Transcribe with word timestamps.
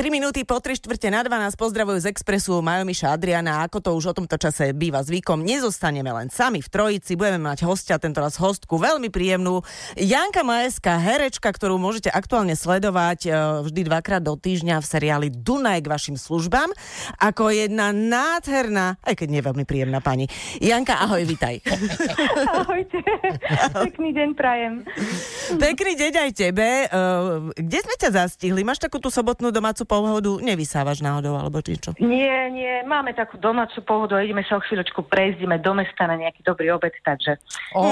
3 0.00 0.08
minúty 0.08 0.48
po 0.48 0.56
3 0.56 0.80
štvrte 0.80 1.12
na 1.12 1.20
12 1.20 1.60
pozdravujú 1.60 2.00
z 2.00 2.08
Expressu 2.08 2.56
Majo 2.64 2.88
Miša 2.88 3.12
Adriana. 3.12 3.60
Ako 3.68 3.84
to 3.84 3.92
už 3.92 4.08
o 4.08 4.16
tomto 4.16 4.40
čase 4.40 4.72
býva 4.72 5.04
zvykom, 5.04 5.44
nezostaneme 5.44 6.08
len 6.08 6.32
sami 6.32 6.64
v 6.64 6.72
trojici, 6.72 7.20
budeme 7.20 7.44
mať 7.44 7.68
hostia, 7.68 8.00
tento 8.00 8.24
raz 8.24 8.40
hostku, 8.40 8.80
veľmi 8.80 9.12
príjemnú. 9.12 9.60
Janka 10.00 10.40
Majeska, 10.40 10.96
herečka, 10.96 11.52
ktorú 11.52 11.76
môžete 11.76 12.08
aktuálne 12.08 12.56
sledovať 12.56 13.28
e, 13.28 13.30
vždy 13.68 13.80
dvakrát 13.92 14.24
do 14.24 14.40
týždňa 14.40 14.80
v 14.80 14.86
seriáli 14.88 15.28
Dunaj 15.28 15.84
k 15.84 15.92
vašim 15.92 16.16
službám, 16.16 16.72
ako 17.20 17.52
jedna 17.52 17.92
nádherná, 17.92 18.96
aj 19.04 19.20
keď 19.20 19.28
nie 19.28 19.44
veľmi 19.44 19.68
príjemná 19.68 20.00
pani. 20.00 20.32
Janka, 20.64 20.96
ahoj, 20.96 21.28
vitaj. 21.28 21.60
Ahojte, 22.56 23.04
pekný 23.76 24.16
deň 24.16 24.28
prajem. 24.32 24.80
Pekný 25.60 25.92
deň 25.92 26.12
aj 26.24 26.30
tebe. 26.32 26.88
E, 26.88 26.96
kde 27.52 27.78
sme 27.84 27.94
ťa 28.00 28.16
zastihli? 28.16 28.64
Máš 28.64 28.80
takú 28.80 28.96
tú 28.96 29.12
sobotnú 29.12 29.52
domácu 29.52 29.89
pohodu? 29.90 30.38
Nevysávaš 30.38 31.02
náhodou, 31.02 31.34
alebo 31.34 31.58
či 31.58 31.74
čo? 31.74 31.90
Nie, 31.98 32.46
nie, 32.54 32.86
máme 32.86 33.10
takú 33.10 33.34
domácu 33.42 33.82
pohodu 33.82 34.14
a 34.14 34.22
ideme 34.22 34.46
sa 34.46 34.54
o 34.56 34.62
chvíľočku 34.62 35.02
prejsť, 35.10 35.42
ideme 35.42 35.58
do 35.58 35.74
mesta 35.74 36.06
na 36.06 36.14
nejaký 36.14 36.46
dobrý 36.46 36.70
obed, 36.70 36.94
takže... 37.02 37.42
Ó, 37.74 37.82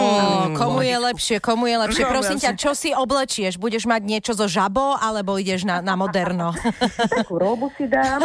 komu 0.54 0.86
je 0.86 0.94
lepšie, 0.94 1.36
komu 1.42 1.66
je 1.66 1.76
lepšie? 1.82 2.06
No, 2.06 2.14
Prosím 2.14 2.38
ťa, 2.38 2.54
čo 2.54 2.78
si 2.78 2.94
oblečieš? 2.94 3.58
Budeš 3.58 3.90
mať 3.90 4.06
niečo 4.06 4.32
zo 4.38 4.46
žabo, 4.46 4.94
alebo 4.94 5.34
ideš 5.34 5.66
na, 5.66 5.82
na 5.82 5.98
moderno? 5.98 6.54
Takú 7.18 7.34
robu 7.34 7.74
si 7.74 7.90
dám. 7.90 8.22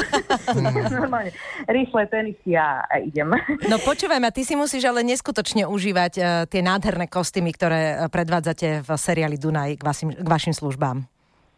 Normálne. 0.93 1.33
Rýchle 1.65 2.05
tenisy 2.11 2.53
a, 2.53 2.85
a 2.85 3.01
idem. 3.01 3.33
No 3.65 3.81
počúvaj 3.81 4.21
ma, 4.21 4.29
ty 4.29 4.45
si 4.45 4.53
musíš 4.53 4.85
ale 4.85 5.01
neskutočne 5.01 5.65
užívať 5.65 6.13
uh, 6.19 6.25
tie 6.45 6.61
nádherné 6.61 7.09
kostýmy, 7.09 7.55
ktoré 7.55 7.81
eh, 7.95 7.97
predvádzate 8.11 8.83
v 8.83 8.89
seriáli 8.93 9.39
Dunaj 9.39 9.79
k 9.79 9.83
vašim, 9.83 10.09
k 10.13 10.27
vašim 10.27 10.53
službám. 10.53 11.12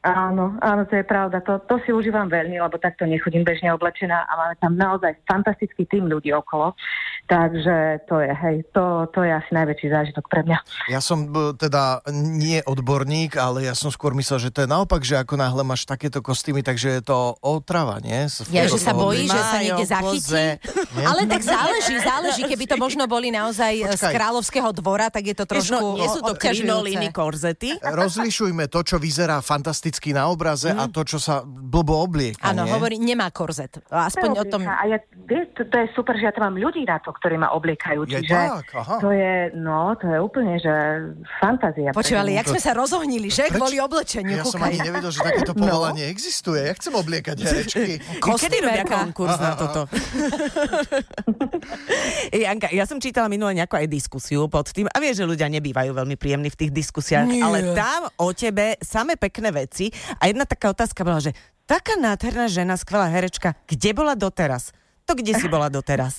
Áno, 0.06 0.54
áno, 0.62 0.86
to 0.86 1.02
je 1.02 1.06
pravda. 1.06 1.42
To, 1.42 1.58
to 1.66 1.82
si 1.82 1.90
užívam 1.90 2.30
veľmi, 2.30 2.62
lebo 2.62 2.78
takto 2.78 3.10
nechodím 3.10 3.42
bežne 3.42 3.74
oblečená 3.74 4.30
a 4.30 4.32
máme 4.38 4.56
tam 4.62 4.78
naozaj 4.78 5.18
fantastický 5.26 5.90
tým 5.90 6.06
ľudí 6.06 6.30
okolo. 6.30 6.78
Takže 7.26 8.06
to 8.06 8.22
je, 8.22 8.30
hej, 8.30 8.58
to, 8.70 9.10
to 9.10 9.26
je 9.26 9.34
asi 9.34 9.50
najväčší 9.50 9.88
zážitok 9.90 10.30
pre 10.30 10.46
mňa. 10.46 10.62
Ja 10.94 11.02
som 11.02 11.26
b- 11.26 11.58
teda 11.58 12.06
nie 12.14 12.62
odborník, 12.62 13.34
ale 13.34 13.66
ja 13.66 13.74
som 13.74 13.90
skôr 13.90 14.14
myslel, 14.14 14.38
že 14.38 14.54
to 14.54 14.62
je 14.62 14.70
naopak, 14.70 15.02
že 15.02 15.18
ako 15.18 15.34
náhle 15.34 15.66
máš 15.66 15.90
takéto 15.90 16.22
kostýmy, 16.22 16.62
takže 16.62 17.02
je 17.02 17.02
to 17.02 17.34
otrava, 17.42 17.98
nie? 17.98 18.30
Ja, 18.54 18.70
že 18.70 18.78
sa 18.78 18.94
bojí, 18.94 19.26
že 19.26 19.42
sa 19.42 19.58
niekde 19.58 19.86
zachytí. 19.90 20.62
Ale 21.02 21.26
tak 21.26 21.42
záleží, 21.42 21.98
záleží. 21.98 22.42
Keby 22.46 22.66
to 22.70 22.78
možno 22.78 23.10
boli 23.10 23.34
naozaj 23.34 23.74
eh, 23.74 23.90
z 23.90 24.06
Počkaj. 24.06 24.14
kráľovského 24.14 24.70
dvora, 24.78 25.10
tak 25.10 25.26
je 25.26 25.34
to 25.34 25.50
Vieš, 25.50 25.74
trošku 25.74 25.82
no, 25.82 25.98
nie 25.98 26.10
sú 26.14 26.22
to 26.22 26.38
krinolíny, 26.38 27.10
korzety? 27.10 27.74
Rozlišujme 27.82 28.70
to, 28.70 28.86
čo 28.86 29.02
vyzerá 29.02 29.42
fantasticky 29.42 30.14
na 30.14 30.30
obraze 30.30 30.70
a 30.70 30.86
to, 30.86 31.02
čo 31.02 31.18
sa 31.18 31.42
blbo 31.42 32.06
oblieka, 32.06 32.54
Áno, 32.54 32.70
hovorí, 32.70 33.02
nemá 33.02 33.34
korzet. 33.34 33.82
Aspoň 33.90 34.30
o 34.38 34.46
tom... 34.46 34.62
A 34.70 34.86
ja, 34.86 35.02
to, 35.58 35.66
to 35.66 35.76
je 35.82 35.88
super, 35.98 36.14
že 36.14 36.30
ja 36.30 36.34
tam 36.36 36.54
mám 36.54 36.62
ľudí 36.62 36.86
na 36.86 37.02
to, 37.02 37.15
ktorí 37.16 37.36
ma 37.36 37.52
obliekajú. 37.52 38.04
Je 38.04 38.20
Čiže 38.20 38.30
tak, 38.30 38.66
aha. 38.72 38.96
to 39.00 39.10
je, 39.10 39.50
no, 39.54 39.94
to 39.96 40.06
je 40.06 40.18
úplne, 40.18 40.58
že 40.58 40.74
fantázia. 41.38 41.92
Počúvali, 41.92 42.34
jak 42.34 42.46
sme 42.46 42.60
sa 42.60 42.72
rozohnili, 42.72 43.28
že? 43.28 43.48
Preč- 43.48 43.56
Kvôli 43.56 43.78
oblečeniu, 43.78 44.36
Ja 44.36 44.44
som 44.44 44.58
kúkaj. 44.58 44.68
ani 44.68 44.78
nevedel, 44.84 45.10
že 45.10 45.20
takéto 45.20 45.52
povolanie 45.58 46.04
existuje. 46.06 46.60
Ja 46.62 46.74
chcem 46.74 46.92
obliekať 46.92 47.36
herečky. 47.38 47.92
Kedy 48.46 48.56
robia 48.60 48.84
konkurs 48.84 49.36
na 49.36 49.52
toto? 49.56 49.82
Janka, 52.36 52.68
ja 52.70 52.84
som 52.84 52.98
čítala 52.98 53.26
minule 53.26 53.54
nejakú 53.54 53.76
aj 53.76 53.88
diskusiu 53.88 54.46
pod 54.46 54.68
tým 54.68 54.86
a 54.86 54.96
vieš, 54.98 55.18
že 55.18 55.26
ľudia 55.26 55.48
nebývajú 55.50 55.92
veľmi 55.92 56.16
príjemní 56.16 56.48
v 56.48 56.58
tých 56.58 56.72
diskusiách, 56.72 57.26
Nie. 57.26 57.42
ale 57.42 57.74
tam 57.74 58.08
o 58.16 58.30
tebe 58.32 58.76
same 58.80 59.16
pekné 59.16 59.50
veci 59.52 59.90
a 60.16 60.26
jedna 60.26 60.44
taká 60.44 60.70
otázka 60.70 61.02
bola, 61.02 61.20
že 61.20 61.32
taká 61.64 61.96
nádherná 61.96 62.46
žena, 62.46 62.76
skvelá 62.76 63.08
herečka, 63.08 63.54
kde 63.66 63.90
bola 63.92 64.14
doteraz? 64.14 64.70
To 65.06 65.14
kde 65.14 65.38
si 65.38 65.46
bola 65.46 65.70
doteraz? 65.70 66.18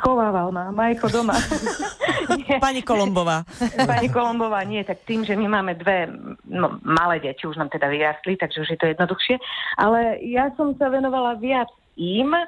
Schovával 0.00 0.48
ma 0.48 0.72
Majko 0.72 1.12
doma. 1.12 1.36
Pani 2.64 2.80
Kolombová. 2.80 3.44
Pani 3.84 4.08
Kolombová, 4.08 4.64
nie, 4.64 4.80
tak 4.80 5.04
tým, 5.04 5.28
že 5.28 5.36
my 5.36 5.46
máme 5.48 5.76
dve 5.76 6.08
no, 6.48 6.80
malé 6.80 7.20
deti, 7.20 7.44
už 7.44 7.60
nám 7.60 7.68
teda 7.68 7.92
vyrastli, 7.92 8.40
takže 8.40 8.64
už 8.64 8.68
je 8.72 8.78
to 8.80 8.86
jednoduchšie. 8.88 9.36
Ale 9.76 10.16
ja 10.24 10.48
som 10.56 10.72
sa 10.80 10.88
venovala 10.88 11.36
viac 11.36 11.68
im, 11.96 12.32
uh, 12.32 12.46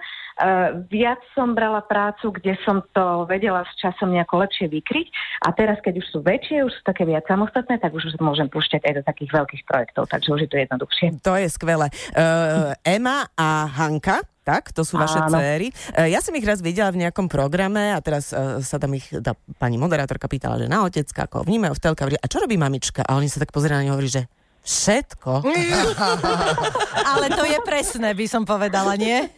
viac 0.88 1.20
som 1.36 1.52
brala 1.52 1.84
prácu, 1.84 2.32
kde 2.34 2.56
som 2.64 2.80
to 2.96 3.28
vedela 3.28 3.62
s 3.64 3.72
časom 3.78 4.12
nejako 4.12 4.44
lepšie 4.44 4.66
vykryť 4.72 5.06
a 5.44 5.52
teraz, 5.52 5.78
keď 5.84 6.00
už 6.00 6.06
sú 6.10 6.18
väčšie, 6.24 6.64
už 6.64 6.72
sú 6.72 6.82
také 6.82 7.04
viac 7.04 7.24
samostatné, 7.28 7.76
tak 7.78 7.92
už 7.92 8.16
môžem 8.18 8.48
púšťať 8.48 8.82
aj 8.88 8.94
do 8.98 9.02
takých 9.04 9.30
veľkých 9.36 9.62
projektov, 9.68 10.08
takže 10.08 10.28
už 10.32 10.40
je 10.46 10.50
to 10.50 10.56
jednoduchšie. 10.60 11.06
To 11.22 11.34
je 11.36 11.48
skvelé. 11.52 11.86
Uh, 12.16 12.72
Ema 12.84 13.28
a 13.36 13.68
Hanka, 13.68 14.24
tak, 14.44 14.76
to 14.76 14.84
sú 14.84 15.00
vaše 15.00 15.16
Áno. 15.24 15.40
céry. 15.40 15.72
Uh, 15.96 16.08
ja 16.08 16.20
som 16.20 16.36
ich 16.36 16.44
raz 16.44 16.60
videla 16.60 16.92
v 16.92 17.04
nejakom 17.04 17.32
programe 17.32 17.96
a 17.96 17.98
teraz 18.04 18.32
uh, 18.32 18.60
sa 18.60 18.76
tam 18.76 18.92
ich 18.92 19.08
tá 19.24 19.32
pani 19.56 19.80
moderátorka 19.80 20.28
pýtala, 20.28 20.60
že 20.60 20.68
na 20.68 20.84
otecka, 20.84 21.24
ako 21.24 21.48
vnímajú 21.48 21.72
v 21.76 21.82
telka, 21.82 22.04
a 22.08 22.26
čo 22.28 22.40
robí 22.44 22.60
mamička? 22.60 23.00
A 23.04 23.16
oni 23.16 23.32
sa 23.32 23.40
tak 23.40 23.52
ňu 23.56 23.90
a 23.90 23.94
hovorí, 23.96 24.12
že 24.12 24.28
všetko. 24.64 25.44
Ale 27.12 27.26
to 27.36 27.44
je 27.44 27.58
presné, 27.60 28.16
by 28.16 28.26
som 28.26 28.42
povedala, 28.48 28.96
nie? 28.96 29.28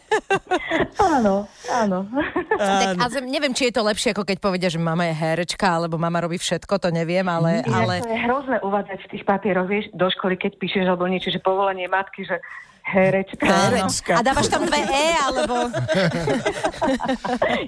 Áno, 1.02 1.50
áno. 1.66 2.06
Tak, 2.56 2.96
a 2.96 3.04
neviem, 3.22 3.52
či 3.52 3.68
je 3.68 3.74
to 3.76 3.84
lepšie, 3.84 4.16
ako 4.16 4.24
keď 4.24 4.38
povedia, 4.40 4.68
že 4.72 4.80
mama 4.80 5.06
je 5.06 5.14
herečka, 5.14 5.78
alebo 5.78 6.00
mama 6.00 6.24
robí 6.24 6.40
všetko, 6.40 6.80
to 6.80 6.88
neviem, 6.90 7.24
ale... 7.28 7.62
ale... 7.68 7.76
Ale... 7.76 7.94
To 8.02 8.10
je 8.10 8.20
hrozné 8.24 8.56
uvádzať 8.64 8.98
v 9.04 9.08
tých 9.12 9.24
papieroch, 9.28 9.68
vieš, 9.68 9.86
do 9.94 10.08
školy, 10.08 10.34
keď 10.40 10.58
píšeš 10.58 10.84
alebo 10.88 11.06
niečo, 11.06 11.30
že 11.30 11.38
povolenie 11.38 11.86
matky, 11.86 12.24
že 12.24 12.40
herečka. 12.86 13.42
Herečka. 13.42 14.14
A 14.14 14.22
dávaš 14.22 14.46
tam 14.46 14.62
dve 14.62 14.78
E, 14.78 15.06
alebo... 15.18 15.54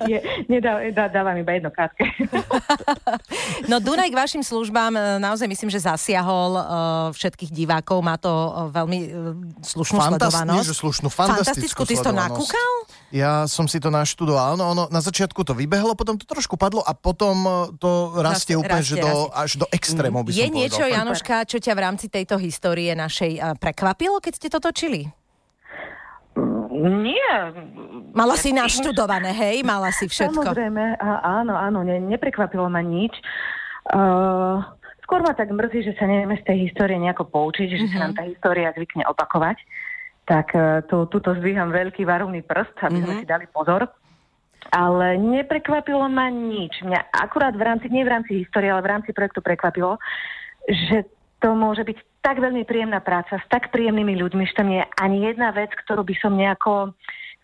Je, 0.07 0.19
nedá, 0.47 0.79
dá, 0.95 1.11
dávam 1.11 1.35
iba 1.35 1.59
jedno 1.59 1.75
krátke. 1.75 2.07
No 3.67 3.83
Dunaj 3.83 4.15
k 4.15 4.17
vašim 4.17 4.43
službám 4.47 4.95
e, 4.95 5.01
naozaj 5.19 5.51
myslím, 5.51 5.75
že 5.75 5.83
zasiahol 5.83 6.55
uh, 6.55 6.65
všetkých 7.11 7.51
divákov. 7.51 7.99
Má 7.99 8.15
to 8.15 8.31
uh, 8.31 8.71
veľmi 8.71 8.99
uh, 9.11 9.35
slušnú 9.59 9.99
Fantast- 9.99 10.39
sledovanosť. 10.39 10.71
slušnú, 10.71 11.09
fantastickú 11.11 11.83
Ty 11.83 11.95
si 11.99 12.05
to 12.07 12.15
nakúkal? 12.15 12.71
Ja 13.09 13.49
som 13.49 13.65
si 13.65 13.81
to 13.81 13.89
naštudoval. 13.89 14.61
No, 14.61 14.77
ono, 14.77 14.85
na 14.93 15.01
začiatku 15.01 15.41
to 15.41 15.57
vybehlo, 15.57 15.97
potom 15.97 16.21
to 16.21 16.29
trošku 16.29 16.61
padlo 16.61 16.85
a 16.85 16.93
potom 16.93 17.41
e, 17.41 17.51
to 17.81 18.21
rastie 18.21 18.53
Rastie, 18.53 18.57
úplne, 18.61 18.85
rastie, 18.85 18.93
že 18.93 18.97
do, 19.01 19.09
rastie. 19.09 19.33
až 19.33 19.51
do 19.57 19.67
extrémov 19.73 20.21
by 20.29 20.31
som 20.31 20.37
Je 20.37 20.45
povedal. 20.45 20.61
niečo, 20.61 20.85
Janoška, 20.85 21.37
čo 21.49 21.57
ťa 21.57 21.73
v 21.73 21.81
rámci 21.81 22.07
tejto 22.13 22.37
histórie 22.37 22.93
našej 22.93 23.33
uh, 23.41 23.57
prekvapilo, 23.57 24.21
keď 24.21 24.33
ste 24.37 24.49
to 24.53 24.61
točili? 24.61 25.09
Nie. 26.79 27.33
Mala 28.13 28.37
si 28.37 28.53
naštudované, 28.53 29.33
hej? 29.33 29.65
Mala 29.65 29.89
si 29.91 30.05
všetko. 30.07 30.45
Samozrejme, 30.45 31.01
a, 31.01 31.41
áno, 31.43 31.57
áno, 31.57 31.81
ne, 31.83 31.99
neprekvapilo 31.99 32.69
ma 32.69 32.85
nič. 32.85 33.17
Uh, 33.89 34.61
skôr 35.01 35.25
ma 35.25 35.33
tak 35.33 35.49
mrzí, 35.49 35.81
že 35.81 35.97
sa 35.97 36.05
nevieme 36.05 36.37
z 36.39 36.45
tej 36.45 36.69
histórie 36.69 37.01
nejako 37.01 37.25
poučiť, 37.33 37.67
že 37.73 37.89
sa 37.89 38.05
nám 38.05 38.13
tá 38.15 38.23
história 38.29 38.69
zvykne 38.77 39.09
opakovať. 39.09 39.57
Tak 40.29 40.47
uh, 40.53 40.85
tu, 40.85 41.09
tuto 41.09 41.33
zdvíham 41.41 41.73
veľký 41.73 42.05
varovný 42.05 42.45
prst, 42.45 42.77
aby 42.85 43.01
sme 43.01 43.15
si 43.25 43.27
dali 43.27 43.49
pozor. 43.49 43.89
Ale 44.69 45.17
neprekvapilo 45.17 46.05
ma 46.13 46.29
nič. 46.29 46.85
Mňa 46.85 47.17
akurát 47.17 47.57
v 47.57 47.65
rámci, 47.65 47.89
nie 47.89 48.05
v 48.05 48.13
rámci 48.13 48.45
histórie, 48.45 48.69
ale 48.69 48.85
v 48.85 48.93
rámci 48.93 49.17
projektu 49.17 49.41
prekvapilo, 49.41 49.97
že 50.69 51.09
to 51.41 51.57
môže 51.57 51.87
byť 51.87 52.21
tak 52.21 52.43
veľmi 52.43 52.67
príjemná 52.69 53.01
práca 53.01 53.41
s 53.41 53.47
tak 53.49 53.73
príjemnými 53.73 54.19
ľuďmi, 54.21 54.45
že 54.45 54.59
tam 54.59 54.69
nie 54.69 54.85
je 54.85 54.91
ani 55.01 55.19
jedna 55.33 55.55
vec, 55.55 55.73
ktorú 55.73 56.05
by 56.05 56.15
som 56.21 56.37
nejako 56.37 56.93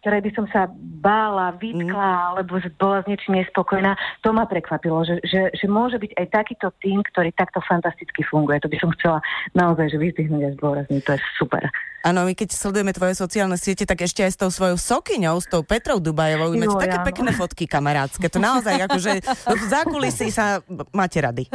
ktorej 0.04 0.20
by 0.20 0.32
som 0.36 0.46
sa 0.52 0.68
bála, 1.00 1.56
vytkla, 1.56 2.36
alebo 2.36 2.60
že 2.60 2.68
bola 2.76 3.00
s 3.00 3.08
niečím 3.08 3.40
nespokojná. 3.40 3.96
To 4.20 4.36
ma 4.36 4.44
prekvapilo, 4.44 5.00
že, 5.00 5.16
že, 5.24 5.48
že 5.56 5.64
môže 5.64 5.96
byť 5.96 6.12
aj 6.20 6.26
takýto 6.28 6.68
tým, 6.84 7.00
ktorý 7.08 7.32
takto 7.32 7.64
fantasticky 7.64 8.20
funguje. 8.20 8.60
To 8.60 8.68
by 8.68 8.76
som 8.84 8.92
chcela 9.00 9.24
naozaj 9.56 9.96
že 9.96 9.96
vyzdvihnúť 9.96 10.44
a 10.44 10.54
zdôrazniť. 10.60 11.00
To 11.08 11.12
je 11.16 11.20
super. 11.40 11.64
Áno, 12.04 12.28
my 12.28 12.36
keď 12.36 12.52
sledujeme 12.52 12.92
tvoje 12.92 13.16
sociálne 13.16 13.56
siete, 13.56 13.88
tak 13.88 14.04
ešte 14.04 14.20
aj 14.20 14.36
s 14.36 14.38
tou 14.38 14.52
svojou 14.52 14.76
sokyňou, 14.76 15.40
s 15.40 15.48
tou 15.48 15.64
Petrou 15.64 15.96
Dubajovou, 15.96 16.52
máte 16.52 16.76
Jo, 16.76 16.76
také 16.76 17.00
áno. 17.00 17.08
pekné 17.08 17.30
fotky 17.32 17.64
kamarátske. 17.64 18.28
To 18.28 18.36
naozaj 18.36 18.76
akože 18.84 19.24
v 19.48 19.64
zákulisí 19.72 20.28
sa 20.28 20.60
máte 20.92 21.24
rady. 21.24 21.48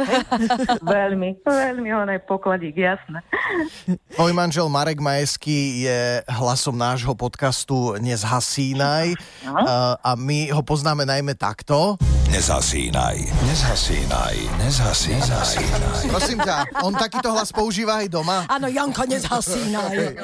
veľmi, 0.82 1.38
veľmi, 1.46 1.88
on 1.94 2.10
je 2.10 2.18
pokladík, 2.26 2.74
jasné. 2.74 3.22
Tvoj 4.18 4.34
manžel 4.34 4.66
Marek 4.66 4.98
Majeský 4.98 5.86
je 5.86 6.26
hlasom 6.26 6.74
nášho 6.74 7.14
podcastu 7.14 7.94
Nezhasínaj 8.02 9.14
uh, 9.46 9.94
a 10.02 10.18
my 10.18 10.50
ho 10.50 10.66
poznáme 10.66 11.06
najmä 11.06 11.38
takto. 11.38 11.94
Nezhasínaj, 12.30 13.18
nezhasínaj, 13.42 14.36
nezhasínaj. 14.62 15.58
Prosím 16.06 16.38
ťa, 16.38 16.62
on 16.86 16.94
takýto 16.94 17.34
hlas 17.34 17.50
používa 17.50 17.98
aj 17.98 18.06
doma? 18.06 18.46
Áno, 18.46 18.70
Janka, 18.70 19.02
nezhasínaj. 19.02 20.14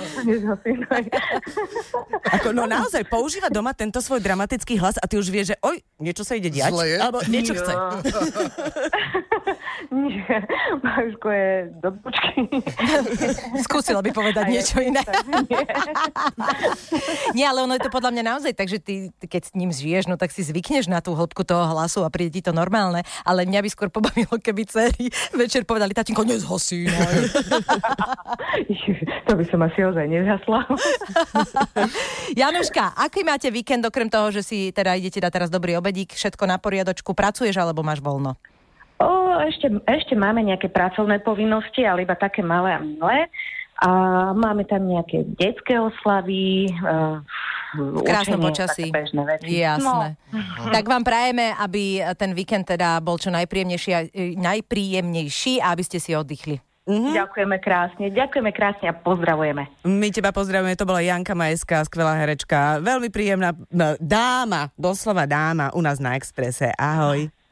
Ako, 2.30 2.54
no 2.54 2.70
naozaj, 2.70 3.02
používa 3.10 3.50
doma 3.50 3.74
tento 3.74 3.98
svoj 3.98 4.22
dramatický 4.22 4.78
hlas 4.78 5.02
a 5.02 5.10
ty 5.10 5.18
už 5.18 5.26
vieš, 5.34 5.54
že 5.54 5.56
oj, 5.58 5.82
niečo 5.98 6.22
sa 6.22 6.38
ide 6.38 6.46
diať, 6.46 6.78
Zle 6.78 6.94
je? 6.94 6.96
alebo 7.02 7.18
niečo 7.26 7.58
chce. 7.58 7.74
Nie, 9.86 10.42
Majuško 10.82 11.28
je 11.30 11.50
do 11.78 11.90
počky. 12.02 12.42
Skúsila 13.62 14.02
by 14.02 14.10
povedať 14.10 14.50
niečo 14.50 14.82
iné. 14.82 15.02
Nie, 17.36 17.46
ale 17.50 17.62
ono 17.62 17.78
je 17.78 17.82
to 17.86 17.90
podľa 17.92 18.10
mňa 18.14 18.22
naozaj 18.34 18.52
tak, 18.56 18.66
že 18.66 18.82
ty, 18.82 19.14
ty 19.14 19.26
keď 19.30 19.42
s 19.46 19.52
ním 19.54 19.70
žiješ, 19.70 20.10
no 20.10 20.18
tak 20.18 20.34
si 20.34 20.42
zvykneš 20.42 20.90
na 20.90 20.98
tú 20.98 21.14
hĺbku 21.14 21.46
toho 21.46 21.70
hlasu 21.70 21.95
a 22.02 22.10
príde 22.12 22.40
ti 22.40 22.42
to 22.44 22.52
normálne. 22.52 23.00
Ale 23.22 23.46
mňa 23.46 23.60
by 23.62 23.68
skôr 23.70 23.88
pobavilo, 23.88 24.36
keby 24.36 24.66
dcery 24.66 25.08
večer 25.36 25.64
povedali, 25.64 25.94
tatinko, 25.94 26.26
nezhasínaj. 26.26 27.16
to 29.28 29.32
by 29.36 29.44
som 29.48 29.60
asi 29.62 29.80
ozaj 29.86 30.06
nezhasla. 30.08 30.60
Januška, 32.42 32.98
aký 32.98 33.22
máte 33.22 33.48
víkend, 33.48 33.86
okrem 33.86 34.10
toho, 34.10 34.28
že 34.34 34.42
si 34.42 34.74
teda 34.74 34.98
idete 34.98 35.22
dať 35.22 35.32
teraz 35.32 35.50
dobrý 35.52 35.78
obedík, 35.78 36.12
všetko 36.12 36.44
na 36.44 36.60
poriadočku, 36.60 37.14
pracuješ 37.14 37.56
alebo 37.56 37.86
máš 37.86 38.02
voľno? 38.02 38.36
O, 38.96 39.36
ešte, 39.44 39.68
ešte 39.84 40.16
máme 40.16 40.40
nejaké 40.40 40.72
pracovné 40.72 41.20
povinnosti, 41.20 41.84
ale 41.84 42.08
iba 42.08 42.16
také 42.16 42.40
malé 42.40 42.72
a 42.72 42.80
milé. 42.80 43.28
A 43.76 43.88
máme 44.32 44.64
tam 44.64 44.88
nejaké 44.88 45.28
detské 45.36 45.76
oslavy, 45.76 46.72
uh, 46.80 47.20
V 47.74 48.02
krásnom 48.06 48.38
počasí. 48.38 48.94
Bežné 48.94 49.22
veci. 49.26 49.58
Jasné. 49.58 50.14
No. 50.30 50.70
Tak 50.70 50.86
vám 50.86 51.02
prajeme, 51.02 51.50
aby 51.58 52.04
ten 52.14 52.30
víkend 52.30 52.68
teda 52.68 53.02
bol 53.02 53.18
čo 53.18 53.34
najpríjemnejší, 53.34 53.90
a- 53.90 54.06
e, 54.06 54.38
najpríjemnejší 54.38 55.58
a 55.58 55.74
aby 55.74 55.82
ste 55.82 55.98
si 55.98 56.14
oddychli. 56.14 56.62
Ďakujeme 56.86 57.58
krásne, 57.58 58.14
ďakujeme 58.14 58.54
krásne 58.54 58.86
a 58.86 58.94
pozdravujeme. 58.94 59.66
My 59.90 60.14
teba 60.14 60.30
pozdravujeme, 60.30 60.78
to 60.78 60.86
bola 60.86 61.02
Janka 61.02 61.34
Majská, 61.34 61.82
skvelá 61.82 62.14
herečka, 62.14 62.78
veľmi 62.78 63.10
príjemná 63.10 63.58
no, 63.74 63.98
dáma, 63.98 64.70
doslova 64.78 65.26
dáma 65.26 65.74
u 65.74 65.82
nás 65.82 65.98
na 65.98 66.14
Exprese. 66.14 66.70
Ahoj. 66.78 67.26